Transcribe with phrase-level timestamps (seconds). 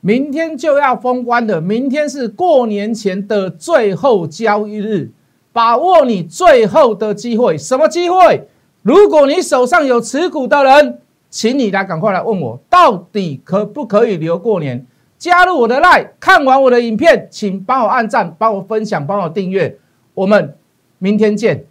[0.00, 5.10] 明天就要封关了，明天是过年前的最后交易日，
[5.52, 7.58] 把握你最后的机会。
[7.58, 8.48] 什么机会？
[8.82, 14.86] 如果你手上有持股的人，请你来赶快来问我，到底可不可以留过年？
[15.18, 19.76] 加入我的 line，看完我的影片，请帮我按赞，帮我分享，帮我订阅。
[20.14, 20.56] 我们
[20.98, 21.67] 明天见。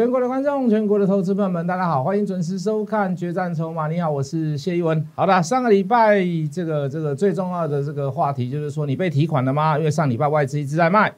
[0.00, 3.86] 全国的观众，全国的投资朋友们，大家好，欢迎准时收看《决战筹码》。
[3.92, 5.06] 你好，我是谢一文。
[5.14, 9.76] 好的，上个礼拜这个这个最重要的这个话题就是说，你被提款了吗？
[9.76, 11.12] 因为上礼拜外资一直在卖，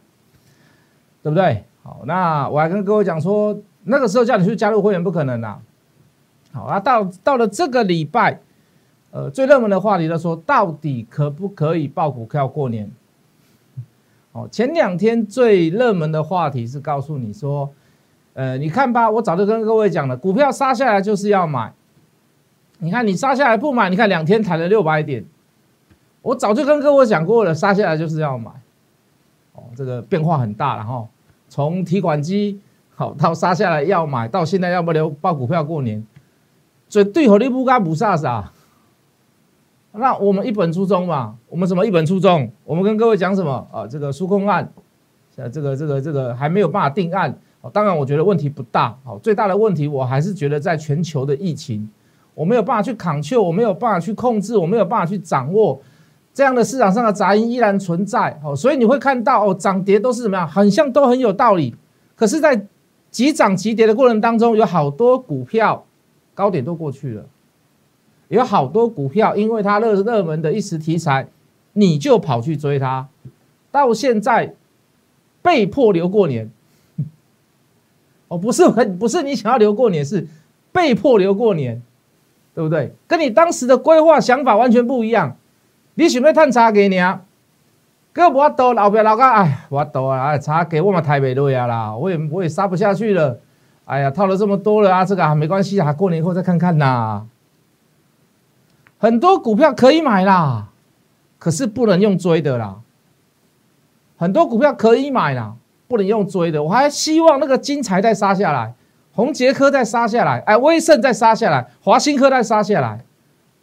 [1.22, 1.62] 对不对？
[1.84, 5.58] 好，那我还跟各位讲说，那个时候叫你去加入会员不可能的。
[6.50, 8.40] 好啊，到到了这个礼拜，
[9.12, 12.90] 呃，最热门的话题就说，到底可不可以报股票过年？
[14.32, 17.70] 哦，前两天最热门的话题是告诉你说。
[18.34, 21.72] 呃，你看吧，我早就跟各位讲了，股票杀下来就是要买。
[22.78, 25.24] 你看你杀下来不买，你看两天弹了六百点，
[26.22, 28.50] 我早就跟各位讲过了，杀下来就是要买。
[29.52, 31.06] 哦，这个变化很大了哈，
[31.48, 32.58] 从提款机
[32.94, 36.04] 好到杀下来要买，到现在要不留报股票过年，
[36.88, 38.50] 所以对和你不干不杀啥。
[39.92, 42.50] 那我们一本初衷嘛，我们什么一本初衷？
[42.64, 43.86] 我们跟各位讲什么啊？
[43.86, 44.72] 这个纾控案，
[45.36, 47.38] 这个这个这个还没有办法定案。
[47.70, 48.98] 当然，我觉得问题不大。
[49.04, 51.88] 好，最大的问题我还是觉得在全球的疫情，
[52.34, 55.80] 我没有办法去抗救，我没有办法去控制，我没有办法去掌握
[56.34, 58.36] 这样的市场上的杂音依然存在。
[58.42, 61.76] 好，所以你会看到哦，涨跌都是怎么样，很像都很有道理。
[62.16, 62.66] 可是，在
[63.10, 65.84] 急涨急跌的过程当中，有好多股票
[66.34, 67.24] 高点都过去了，
[68.28, 71.28] 有好多股票因为它热热门的一时题材，
[71.74, 73.06] 你就跑去追它，
[73.70, 74.54] 到现在
[75.42, 76.50] 被迫留过年。
[78.32, 80.26] 哦，不是很 不是你想要留过年，是
[80.72, 81.82] 被迫留过年，
[82.54, 82.94] 对不对？
[83.06, 85.36] 跟你当时的规划想法完全不一样。
[85.94, 87.22] 你想要探查给你啊？
[88.14, 93.38] 哥，我多老表老哥，哎，我多啊，哎，查给我们台北路呀啦，我也我也杀不下去了。
[93.84, 97.26] 哎呀，套了这么多了啊，这个啊没关系啊，过年以后再看看呐。
[98.98, 100.68] 很多股票可以买啦，
[101.38, 102.76] 可是不能用追的啦。
[104.16, 105.56] 很多股票可以买啦。
[105.92, 108.72] 不能用追的，我还希望那个金财再杀下来，
[109.12, 113.04] 红杰科再杀下来，哎，威盛再杀下来，华兴科再杀下来，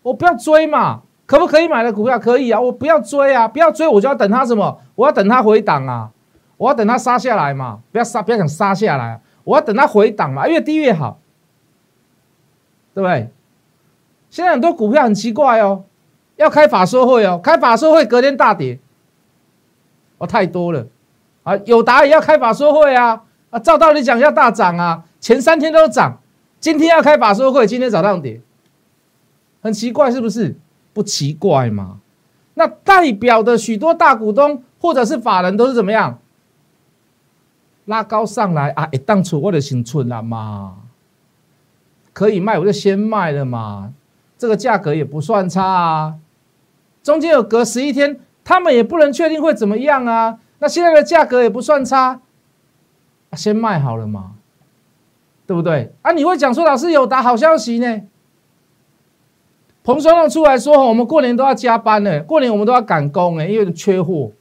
[0.04, 1.02] 我不要追嘛？
[1.26, 2.62] 可不可以买的股票可以啊？
[2.62, 3.48] 我不要追啊！
[3.48, 4.80] 不要追，我就要等它什么？
[4.94, 6.12] 我要等它回档啊！
[6.58, 7.80] 我要等它杀下来嘛？
[7.92, 11.20] 不要杀，不要想杀下来，我要等它回档嘛，越低越好，
[12.94, 13.30] 对不对？
[14.30, 15.84] 现在很多股票很奇怪哦，
[16.36, 18.80] 要开法说会哦，开法说会隔天大跌，
[20.20, 20.86] 哦，太多了。
[21.50, 23.24] 啊，友达也要开法说会啊！
[23.50, 26.20] 啊，照道理讲要大涨啊，前三天都涨，
[26.60, 28.40] 今天要开法说会，今天早上跌，
[29.64, 30.56] 很奇怪是不是？
[30.94, 32.02] 不奇怪嘛？
[32.54, 36.20] 那代表的许多大股东或者是法人都是怎么样？
[37.86, 38.88] 拉高上来啊！
[38.92, 40.76] 一当初我的先出了嘛，
[42.14, 43.92] 可以卖我就先卖了嘛，
[44.38, 46.16] 这个价格也不算差啊。
[47.02, 50.38] 中间有隔十一天，他们也不能确定会怎么样啊。
[50.60, 52.20] 那现在的价格也不算差，
[53.34, 54.32] 先卖好了嘛，
[55.48, 55.92] 对不对？
[56.02, 58.02] 啊，你会讲说老师有打好消息呢？
[59.84, 64.32] 彭双浪出来说，我们过年都要加班呢，过年我们都要赶工哎，因为缺货，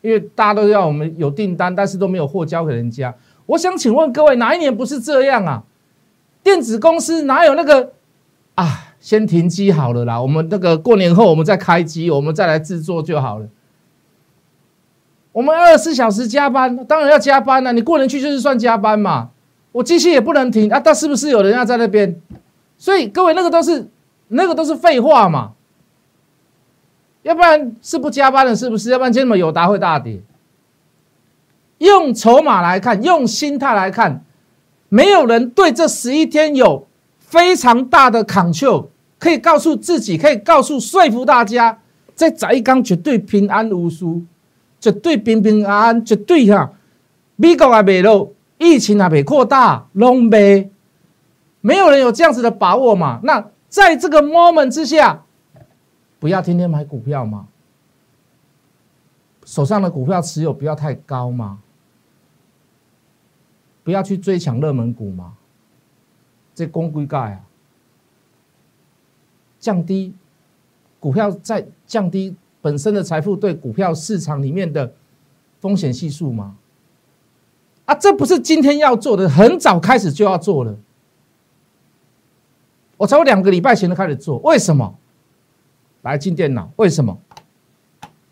[0.00, 3.14] 因为大家都要我们有订单，但是都没有货交给人家。
[3.46, 5.64] 我想请问各位，哪一年不是这样啊？
[6.42, 7.92] 电子公司哪有那个
[8.54, 8.84] 啊？
[9.00, 13.46] 先停机好了啦，我们那个过年后我们再开机，我们再来制作就好了。
[15.38, 17.72] 我们二十四小时加班，当然要加班了。
[17.72, 19.30] 你过年去就是算加班嘛。
[19.70, 22.20] 我机器也不能停啊，但是不是有人要在那边？
[22.76, 23.88] 所以各位，那个都是
[24.26, 25.52] 那个都是废话嘛。
[27.22, 28.90] 要不然是不加班了，是不是？
[28.90, 30.20] 要不然今天么友达会大跌？
[31.78, 34.24] 用筹码来看，用心态来看，
[34.88, 36.88] 没有人对这十一天有
[37.20, 38.86] 非常大的 control，
[39.20, 41.78] 可以告诉自己，可以告诉说服大家，
[42.16, 44.04] 在宅一刚绝对平安无事。
[44.80, 46.72] 绝对平平安安，绝对哈，
[47.34, 50.70] 美国也未落，疫情也未扩大，拢未，
[51.60, 53.20] 没有人有这样子的把握嘛？
[53.24, 55.24] 那在这个 moment 之下，
[56.20, 57.48] 不要天天买股票嘛，
[59.44, 61.58] 手上的股票持有不要太高嘛，
[63.82, 65.34] 不要去追抢热门股嘛，
[66.54, 67.40] 这公规盖啊，
[69.58, 70.14] 降低
[71.00, 72.36] 股票在降低。
[72.68, 74.92] 本身的财富对股票市场里面的
[75.58, 76.54] 风险系数吗？
[77.86, 80.76] 啊，这不是今天要做的，很早开始就要做了。
[82.98, 84.94] 我从两个礼拜前就开始做，为什么？
[86.02, 87.18] 来进电脑，为什么？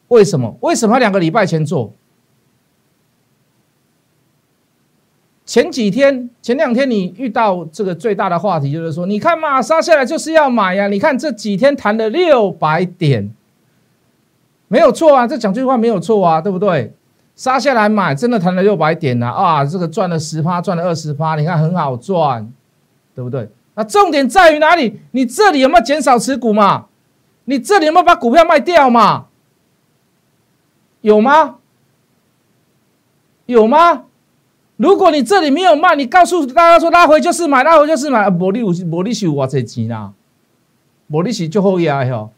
[0.08, 0.54] 为什么？
[0.60, 1.94] 为什么两个礼拜前做？
[5.46, 10.88] 前几天、前两天你遇到这个最大的话题，就是说，你看嘛，杀下来就是要买呀。
[10.88, 13.32] 你看这几天谈了六百点，
[14.68, 16.92] 没有错啊，这讲句话没有错啊，对不对？
[17.36, 22.50] 杀下来买，真的谈了六百点呐，啊，这个赚了十趴，赚了二十趴，你看很好赚，
[23.14, 23.48] 对不对？
[23.74, 25.00] 那重点在于哪里？
[25.10, 26.86] 你这里有没有减少持股嘛？
[27.44, 29.26] 你这里有没有把股票卖掉嘛？
[31.02, 31.56] 有吗？
[33.44, 34.04] 有吗？
[34.76, 40.12] 如果你这里没有卖，你告诉大家说拉回就是买，拉回就是买，无你有无你是有偌济钱啦，
[41.08, 42.30] 无你是就好压吼。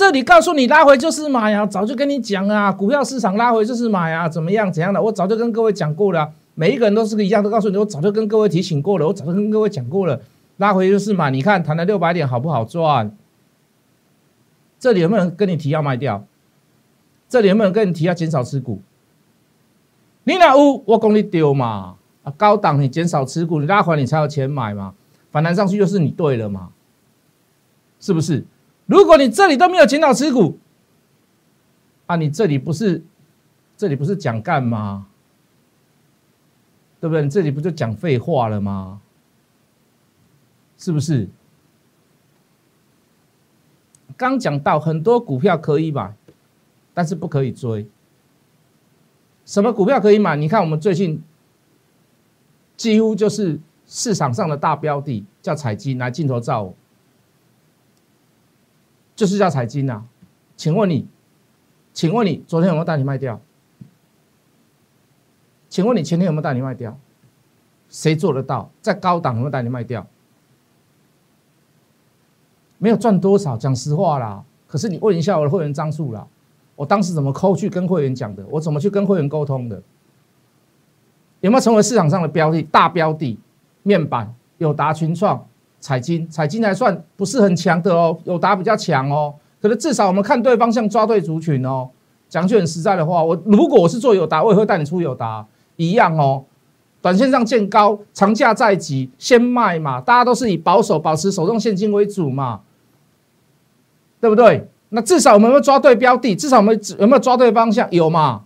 [0.00, 10.18] 这里告诉你拉回就是买呀，早就跟你讲啊，股票市场拉回就是买啊，怎么样怎样的，我早就跟各位讲过了，每一个人都是一样，都告诉你，我早就跟各位提醒过了，我早就跟各位讲过了，
[10.56, 13.14] 拉回就是买，你看谈了六百点好不好赚？
[14.78, 16.24] 这里有没有人跟你提要卖掉？
[17.28, 18.80] 这里有没有人跟你提要减少持股？
[20.24, 21.96] 你那有，我讲你丢嘛？
[22.22, 24.94] 啊，高档你减少持股，你拉回你才有钱买嘛？
[25.30, 26.70] 反弹上去就是你对了嘛？
[28.00, 28.42] 是不是？
[28.90, 30.58] 如果你这里都没有减少持股，
[32.06, 33.04] 啊，你这里不是
[33.76, 35.06] 这里不是讲干吗？
[37.00, 37.22] 对不对？
[37.22, 39.00] 你这里不就讲废话了吗？
[40.76, 41.28] 是不是？
[44.16, 46.14] 刚讲到很多股票可以买。
[46.92, 47.86] 但是不可以追。
[49.46, 50.34] 什么股票可以买？
[50.34, 51.22] 你看我们最近
[52.76, 56.74] 几乎就是市场上的大标的，叫彩金，来镜头照我，
[59.20, 60.02] 就是叫彩金呐。
[60.56, 61.06] 请问你，
[61.92, 63.38] 请问你昨天有没有带你卖掉？
[65.68, 66.98] 请问你前天有没有带你卖掉？
[67.90, 68.70] 谁做得到？
[68.80, 70.06] 在高档有没有带你卖掉？
[72.78, 74.42] 没有赚多少，讲实话啦。
[74.66, 76.26] 可是你问一下我的会员张数啦。
[76.74, 78.42] 我当时怎么抠去跟会员讲的？
[78.48, 79.82] 我怎么去跟会员沟通的？
[81.40, 82.62] 有没有成为市场上的标的？
[82.62, 83.38] 大标的
[83.82, 85.46] 面板友达、群创、
[85.80, 89.34] 彩金，彩金还算不是很强的哦，友达比较强哦。
[89.60, 91.88] 可是至少我们看对方向，抓对族群哦。
[92.28, 95.44] 讲句很实在的话，我如果我是做友达，我也会带你出友达
[95.76, 96.44] 一样哦。
[97.02, 100.00] 短线上见高，长价在即，先卖嘛。
[100.00, 102.60] 大家都是以保守、保持手中现金为主嘛，
[104.20, 104.68] 对不对？
[104.90, 106.36] 那至少我们有没有抓对标的？
[106.36, 107.90] 至少我们有没有抓对方向？
[107.90, 108.42] 有嘛？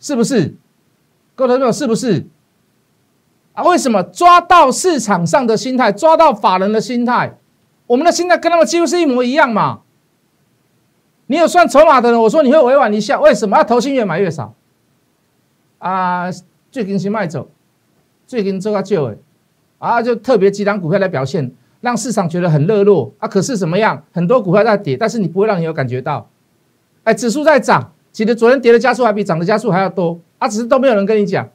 [0.00, 0.54] 是不是？
[1.34, 2.26] 各位朋友，是不是？
[3.58, 3.64] 啊？
[3.64, 7.36] 为什么抓到市场上的心态，抓到法人的心态？
[7.88, 9.80] 我们的心态跟他们几乎是一模一样嘛？
[11.26, 14.54] 你有算筹码的人，我说你会委婉一下，为什么要投信越买越少？
[15.78, 16.30] 啊，
[16.70, 17.48] 最近是卖走，
[18.26, 19.18] 最近做个旧诶，
[19.78, 21.52] 啊，就特别几档股票来表现。
[21.80, 23.28] 让市场觉得很热络啊！
[23.28, 24.02] 可是怎么样？
[24.12, 26.28] 很多股票在跌，但是你不会让你有感觉到。
[27.04, 30.48] 哎，指数在涨，其实昨天跌的加速还比涨的加速还要多啊！
[30.48, 31.48] 只是都没有人跟你讲，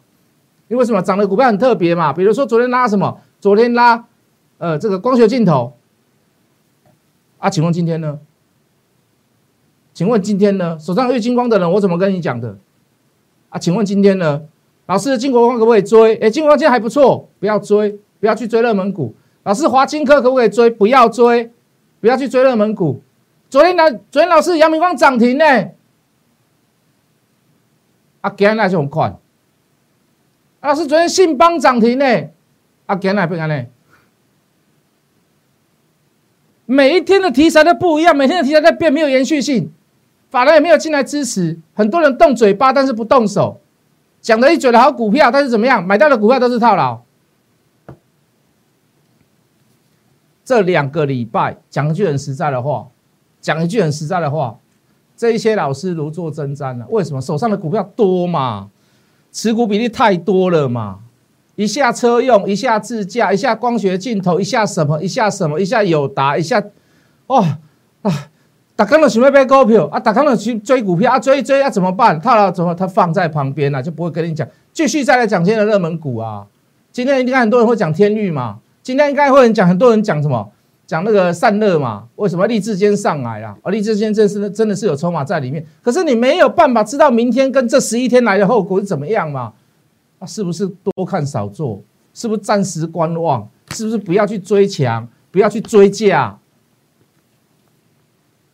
[0.68, 1.02] 因为什么？
[1.02, 2.12] 涨的股票很特别嘛。
[2.14, 3.20] 比如说昨天拉什么？
[3.40, 4.06] 昨天拉
[4.58, 5.74] 呃这个光学镜头
[7.38, 7.50] 啊？
[7.50, 8.20] 请问今天呢？
[9.94, 10.78] 请问今天呢？
[10.80, 12.58] 手上有金光的人，我怎么跟你讲的？
[13.50, 13.60] 啊？
[13.60, 14.42] 请问今天呢？
[14.86, 16.16] 老师，金国光可不可以追？
[16.18, 19.14] 哎，金国光今天还不错，不要追，不要去追热门股。
[19.44, 20.70] 老师，华金科可不可以追？
[20.70, 21.52] 不要追，
[22.02, 23.02] 不要去追热门股。
[23.50, 23.84] 昨天呢？
[24.10, 25.46] 昨天老师杨明光涨停呢？
[28.22, 29.16] 啊，今天那就很快。
[30.64, 32.06] 老师，昨天信邦涨停呢？
[32.86, 33.66] 啊，今天不干呢？
[36.66, 39.70] 每一天的题材都不一样，每天的题材在变，没有延续性。
[40.30, 43.60] 法人也没有进来支持，很多人动嘴巴，但是不动手，
[44.22, 45.86] 讲了一嘴的好股票，但是怎么样？
[45.86, 47.02] 买到的股票都是套牢。
[50.46, 52.88] 这两个礼拜讲一句很实在的话，
[53.42, 54.58] 讲一句很实在的话，
[55.18, 56.88] 这一些老师如坐针毡了。
[56.90, 58.70] 为什么手上的股票多嘛？
[59.34, 61.00] 持股比例太多了嘛？
[61.56, 66.64] 一下车用，一下自驾，一下光学镜头，一下什么，一下什么，一下友达，一下
[67.28, 67.58] 哇
[68.04, 68.30] 啊！
[68.76, 72.20] 打康了准备买股票啊，打康了去追股票啊，追一追啊，怎么办？
[72.20, 72.74] 套牢怎么？
[72.74, 74.48] 他放在旁边啊，就不会跟你讲。
[74.72, 76.46] 继续再来讲今天的热门股啊，
[76.92, 78.60] 今天应该很多人会讲天域嘛。
[78.82, 80.52] 今天应该会人讲，很多人讲什么？
[80.86, 82.08] 讲那个散热嘛？
[82.16, 83.58] 为什么立志坚上来啊？
[83.64, 89.54] 而立志坚真是真的是有筹码在里面，可是你没有办法知道明天跟这十一天来的后果是怎么样嘛？
[90.20, 91.82] 啊，是不是多看少做？
[92.14, 93.48] 是不是暂时观望？
[93.72, 96.38] 是不是不要去追强，不要去追价？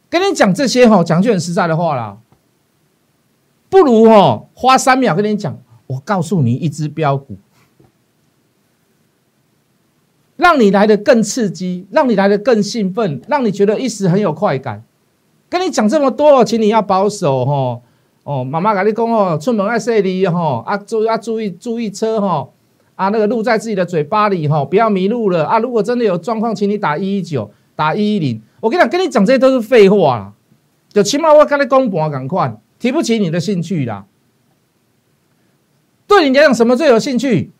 [0.09, 2.17] 跟你讲这些哈，讲句很实在的话啦，
[3.69, 7.35] 不如哈花三秒跟你讲，我告诉你一只标股，
[10.39, 14.81] 让你来的更刺激，让你来的更兴奋，让你觉得一时很有快感。
[15.49, 17.81] 跟你讲这么多，请你要保守哦。
[18.23, 22.47] 哦，妈妈跟你讲哦，出门要小心哈，啊注啊注意注意车哈，
[22.95, 25.59] 啊那个路在自己的嘴巴里哈，不要迷路了啊。
[25.59, 28.41] 如果真的有状况，请你打一一九，打一一零。
[28.61, 30.31] 我跟你讲，跟你讲这些都是废话啦，
[30.93, 34.05] 就起码我跟你公盘赶快提不起你的兴趣啦。
[36.07, 37.51] 对你来讲，什么最有兴趣？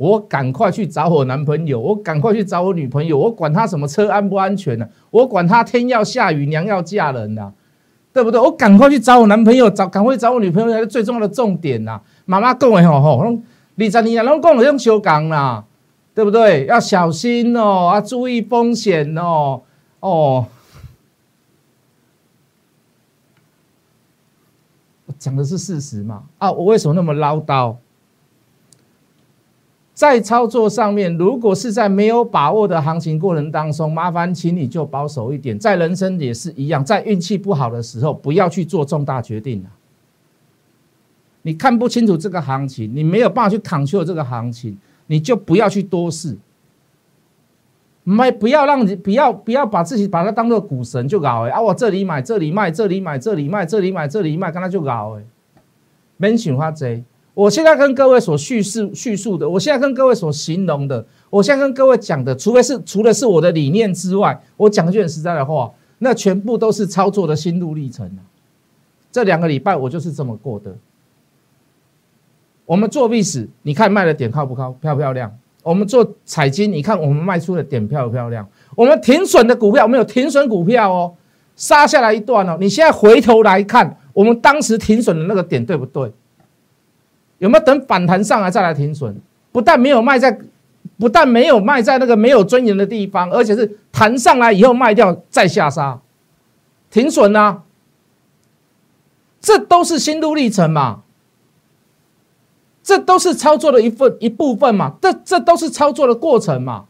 [0.00, 4.88] 我赶快去找我男朋友，我赶快去找我女朋友，我管他什么车安不安全呢？
[5.10, 7.52] 我管他天要下雨，娘要嫁人呐。
[8.12, 8.40] 对不对？
[8.40, 12.00] 我赶快去找我男朋友，找赶快找我女朋友才是最重要的重点呐！
[12.24, 13.38] 妈妈讲的吼吼，
[13.78, 15.64] 二十年拢讲了用修港啦，
[16.12, 16.66] 对不对？
[16.66, 19.60] 要小心哦，啊，注意风险哦，
[20.00, 20.46] 哦。
[25.18, 26.24] 讲的是事实嘛？
[26.38, 27.76] 啊，我为什么那么唠叨？
[30.00, 35.58] 在操作上面，如果是在没有把握的行情过程当中，麻烦请你就保守一点。
[35.58, 39.62] 在人生也是一样，在运气不好的时候，不要去做重大决定
[41.42, 44.78] 你看不清楚这个行情，你没有办法去扛 l 这个行情，
[45.08, 46.38] 你就不要去多事。
[48.02, 51.60] 没，不要让你不要不要把自己把它当做股神就搞哎啊！
[51.60, 55.24] 我这里买，这里卖，这里买，这里卖，这里买，这里卖，跟他就搞哎，
[56.16, 57.04] 免想花贼。
[57.32, 68.10] 我现在跟各位所叙事叙述的，我现在跟各位所形容的，我现在跟各位讲的，除非是除了是我的理念之外，我讲句很实在的话，那全部都是操作的心路历程
[69.12, 70.74] 这两个礼拜我就是这么过的。
[72.66, 75.36] 我们做历史，你看卖的点靠不靠，漂不漂亮？
[75.62, 78.48] 我们做彩金，你看我们卖出的点漂不漂亮？
[78.76, 81.14] 我们停损的股票，我们有停损股票哦，
[81.56, 86.12] 杀下来一段哦，你现在回头来看，我们当时停损的那个点对不对？
[87.40, 89.20] 有没有等反弹上来再来停损？
[89.50, 90.38] 不但没有卖在，
[90.98, 95.98] 不但没有卖在那个没有尊严的地方，而且是弹上来以后卖掉再下杀，
[96.90, 97.62] 停损啊！
[99.40, 101.00] 这都是心路历程嘛，
[102.82, 106.84] 这都是操作的一份一部分嘛，这这都是操作的过程嘛。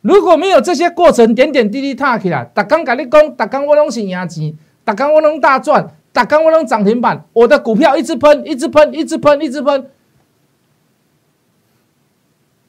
[0.00, 4.52] 如果没有这些过程，点点滴滴踏起来，打刚跟你讲，打刚我拢是赢钱，
[4.84, 5.94] 打刚我拢大赚。
[6.18, 9.88] 打刚我能涨停板，我的股票一直喷，一直喷，一直喷，一直喷。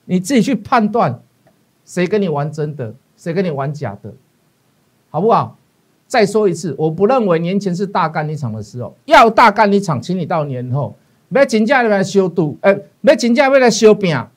[0.05, 1.19] 你自己去判断，
[1.83, 4.13] 谁跟你玩真的，谁跟你玩假的，
[5.09, 5.57] 好不好？
[6.05, 10.93] 再说一次，我不认为年前是大干一场的时候，要大干一场，请你到年后，
[11.29, 14.29] 要真正来修赌，哎，要真正要来修饼，要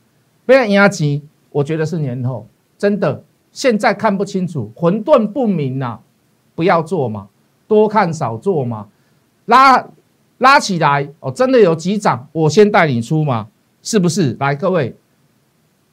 [0.47, 2.47] 来赢钱，我觉得是年后，
[2.79, 5.99] 真的，现在看不清楚，混沌不明呐，
[6.55, 7.29] 不要做嘛，
[7.69, 8.89] 多看少做嘛。
[9.47, 9.85] 拉
[10.39, 13.49] 拉起来哦，真的有急涨，我先带你出吗？
[13.83, 14.37] 是不是？
[14.39, 14.95] 来，各位，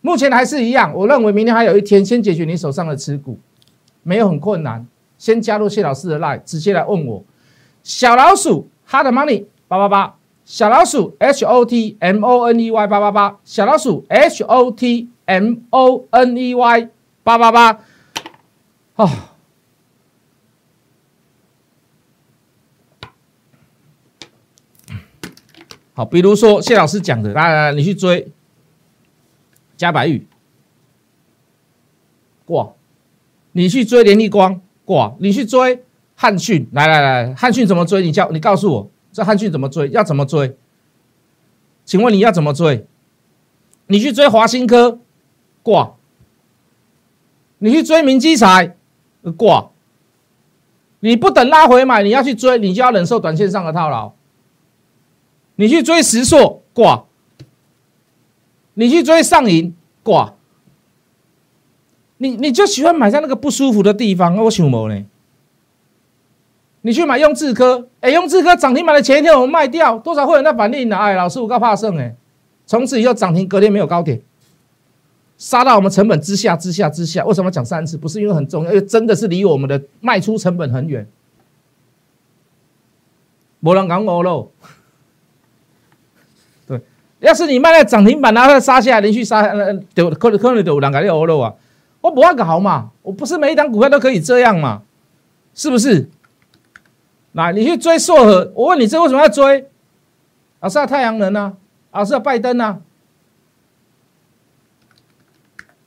[0.02, 0.94] 目前还是一样。
[0.94, 3.40] 我认为明天还有一天，先解决你手上的持股，
[4.04, 4.86] 没有很困难。
[5.18, 7.24] 先加入谢老师的 line，直接来问我。
[7.84, 10.16] 小老鼠 hard money 八八八，
[10.46, 16.38] 小老鼠 h o t m o n e y 八八八，小老鼠 h o t m o n
[16.38, 16.90] e y
[17.24, 17.80] 八八八，
[18.96, 19.10] 哦。
[26.00, 28.32] 好，比如说谢老师讲的，来来来，你去追
[29.76, 30.26] 加白玉
[32.46, 32.72] 挂，
[33.52, 35.84] 你去追联立光挂，你去追
[36.16, 38.02] 汉讯，来来来，汉讯怎么追？
[38.02, 39.90] 你叫你告诉我，这汉讯怎么追？
[39.90, 40.56] 要怎么追？
[41.84, 42.88] 请问你要怎么追？
[43.88, 45.00] 你去追华新科
[45.62, 45.96] 挂，
[47.58, 48.78] 你去追明基材
[49.36, 49.70] 挂，
[51.02, 54.14] 你不等拉回买，你要去追，你就要忍受短线上的套牢。
[55.60, 57.04] 你去追石硕挂，
[58.76, 60.36] 你去追上银挂，
[62.16, 65.06] 你你就喜欢买在那个不舒服的地方，我想无呢。
[66.84, 70.96] 你去买用智科，哎，用智科涨停板的前一天我们卖掉，多少会员在反应呢？
[70.96, 72.16] 哎，老师我告怕胜哎，
[72.66, 74.22] 从此以后涨停隔天没有高点，
[75.38, 77.26] 杀到我们成本之下之下之下。
[77.26, 77.98] 为什么讲三次？
[77.98, 81.06] 不是因为很重要，因为真的是离我们的卖出成本很远，
[83.60, 84.52] 没人敢我喽。
[87.20, 91.54] 要是你卖在涨停板，然后杀下来，连续杀，呃，丢可能可能丢两个六欧了啊！
[92.02, 94.84] 我不按个好嘛，我不是每一张股票都可以这样嘛，
[95.54, 96.10] 是不是？
[97.34, 99.70] 那，你去追硕和，我问你，这为什么要追？
[100.62, 101.54] 啊，是要太阳能啊，
[101.92, 102.80] 啊，是要拜登啊？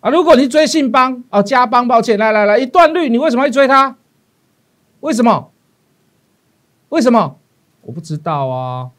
[0.00, 3.96] 啊，如果你追信邦哦，加邦，抱歉，来来来，一段绿，你为什么会追它？
[5.00, 5.50] 为什么？
[6.90, 7.38] 为什么？
[7.82, 8.90] 我不知道啊。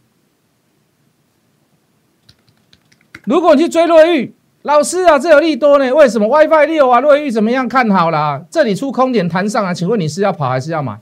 [3.26, 5.94] 如果你去追瑞玉，老师啊，这有利多呢？
[5.94, 7.68] 为什么 WiFi 六啊，瑞玉怎么样？
[7.68, 11.00] 看好了，这里出空点弹上来，请问你是要跑还是要买？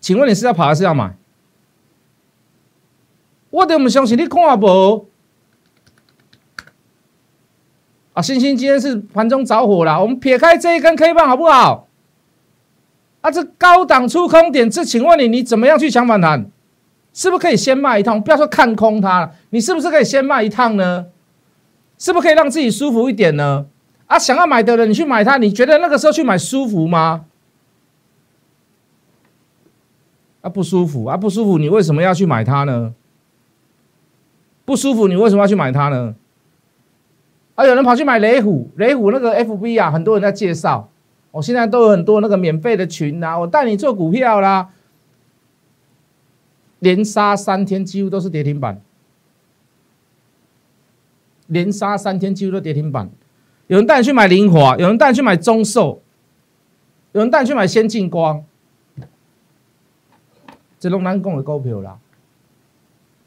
[0.00, 1.14] 请问你是要跑还是要买？
[3.50, 5.08] 我都唔相信你看无。
[8.12, 10.00] 啊，星星今天是盘中着火了。
[10.00, 11.88] 我们撇开这一根 K 棒好不好？
[13.20, 16.50] 啊，这高档出空点，这请问你你怎么样去抢反弹？
[17.12, 18.22] 是不是可以先卖一趟？
[18.22, 21.06] 不要说看空它了，你是不是可以先卖一趟呢？
[21.98, 23.66] 是不是可以让自己舒服一点呢？
[24.06, 27.26] 啊，想要买的人你去买它，你觉得那个时候去买舒服吗？
[30.40, 32.94] 啊，不舒服啊，不舒服，你为什么要去买它呢？
[34.64, 36.14] 不舒服，你为什么要去买它呢？
[37.56, 40.88] 啊，有人跑去买雷虎，雷虎那个 FB 啊，很多人在介绍，
[41.32, 44.70] 我现在都有很多那个免费的群啊，我带你做股票啦。
[46.80, 48.82] 连杀三天，几乎都是跌停板。
[51.46, 53.10] 连杀三天，几乎都跌停板。
[53.68, 56.02] 有人带你去买灵华，有人带你去买中寿，
[57.12, 58.44] 有人带你去买先进光。
[60.78, 61.98] 这龙南共的股票啦，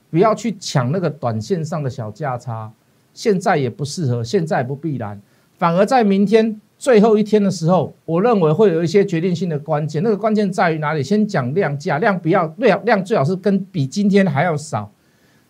[0.09, 2.71] 不要去抢那个短线上的小价差，
[3.13, 5.21] 现在也不适合，现在不必然，
[5.57, 6.59] 反而在明天。
[6.83, 10.03] 最后一天的时候，我认为会有一些决定性的关键。
[10.03, 11.01] 那个关键在于哪里？
[11.01, 14.91] 先讲量价，量不要量量最好是跟比今天还要少，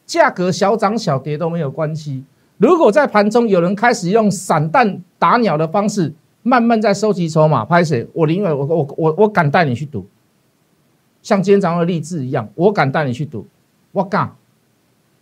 [0.06, 2.24] 价格小涨小跌都没有关系。
[2.58, 6.14] 如果在盘中有人开始用散弹打鸟的方式，
[6.44, 8.08] 慢慢在收集筹码，拍谁？
[8.14, 10.06] 我宁愿我我我我敢带你去赌，
[11.24, 13.48] 像今天早上的励志一样，我敢带你去赌，
[13.92, 14.36] 我敢，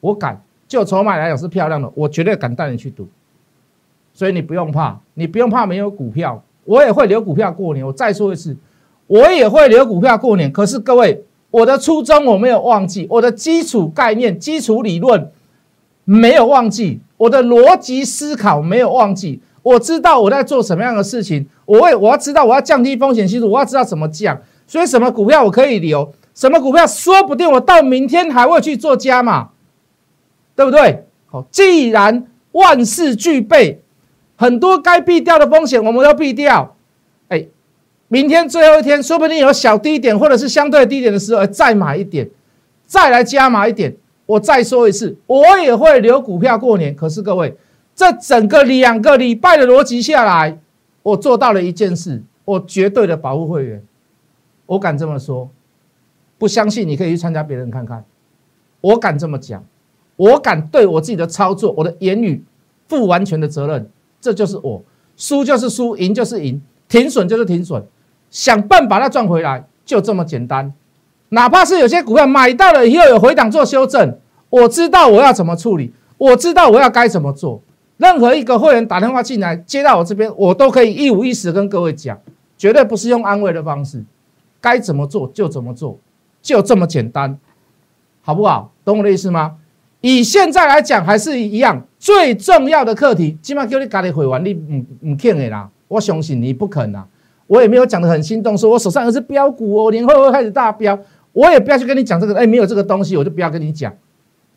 [0.02, 3.08] 我敢，就筹码来讲是漂亮的，我绝对敢带你去赌。
[4.14, 7.86] 所以你不用怕，你不用怕没有股票，我也会留股票过年。
[7.86, 8.56] 我再说一次，
[9.08, 10.52] 我也会留股票过年。
[10.52, 15.32] 可是各位，我的初衷我没有忘记，我的基础概念、基础理论
[16.04, 19.42] 没有忘记，我的逻辑思考没有忘记。
[19.64, 24.40] 我知道我在做什么样的事情，我会我要知道我要降低风险系数，我要知道怎么降。
[24.68, 29.50] 所以什么股票我可以留，什么股票说不定我到明天还会去做加码，
[30.56, 31.06] 对不对？
[31.28, 33.80] 好，既然万事俱备。
[34.42, 36.76] 很多该避掉的风险，我们要避掉。
[37.28, 37.46] 哎，
[38.08, 42.28] 明天最后一天，说不定有小低点，或者是相对低点的时候，再买一点，
[42.88, 43.96] 再来加码一点。
[44.26, 46.96] 我再说一次，我也会留股票过年。
[46.96, 47.56] 可是各位，
[47.94, 50.58] 这整个两个礼拜的逻辑下来，
[51.04, 53.84] 我做到了一件事，我绝对的保护会员。
[54.66, 55.48] 我敢这么说，
[56.40, 58.04] 不相信你可以去参加别人看看。
[58.80, 59.64] 我敢这么讲，
[60.16, 62.44] 我敢对我自己的操作、我的言语
[62.88, 63.88] 负完全的责任。
[64.22, 64.82] 这就是我，
[65.18, 67.84] 输就是输，赢就是赢，停损就是停损，
[68.30, 70.72] 想办法把它赚回来，就这么简单。
[71.30, 74.18] 哪怕是有些股票买到了以后有回档做修正，
[74.50, 77.62] 我知道我要怎么处理，我知道我要该怎么做。
[77.98, 82.20] 任何一个会员打电话进来接到我这边，我都可以一五一十跟各位讲，
[82.58, 84.04] 绝对不是用安慰的方式，
[84.60, 85.98] 该怎么做就怎么做，
[86.42, 87.40] 就这么简单，
[88.22, 88.72] 好不好？
[88.84, 89.58] 懂我的意思吗？
[90.02, 93.38] 以现在来讲，还是一样最重要的课题。
[93.44, 95.70] 起码叫你家里会完，你唔唔肯的啦。
[95.88, 97.06] 我相信你不肯啦。
[97.46, 100.98] 我也没有讲的很心动，说我手上的是标股哦，年后会开始大标。
[101.32, 103.94] 我也不要去跟你讲这个，哎，没有这个东西，我就不要跟你讲。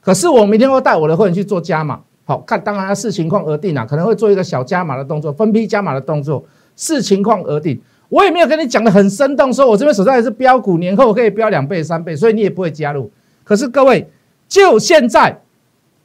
[0.00, 3.84] 可是我明天会带我的会员去做加码，好看，当然视情况而定啦。
[3.84, 6.42] 可能会做一个小加码的动作，分批加码的动作，
[6.76, 7.78] 视情况而定。
[8.08, 13.10] 我也没有跟你讲的很生动，说我这边手上也是标股，年后可以标两倍、三倍，所以你也不会加入。
[13.44, 14.08] 可是各位。
[14.46, 15.40] 就现在，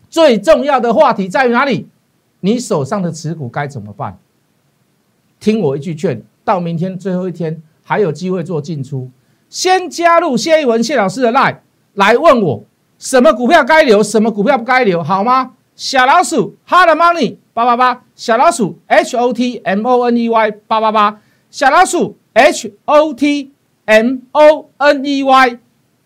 [0.10, 1.88] 最重要的话题在于哪里？
[2.42, 4.18] 你手上的持股该怎么办？
[5.40, 9.10] 听我一句劝，到明天最后一天还有机会做进出，
[9.50, 11.58] 先加入谢一文谢老师的 line
[11.94, 12.64] 来问我
[12.98, 15.52] 什么股票该留，什么股票不该留，好吗？
[15.76, 23.52] 小老鼠 hard money 八八八，小老鼠 h o t m o n e y 八八八，小老鼠 h o t
[23.86, 25.58] m o n e y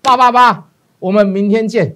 [0.02, 1.96] 八八八，我们明天见。